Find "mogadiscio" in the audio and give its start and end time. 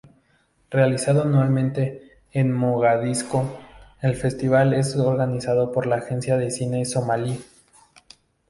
2.51-3.47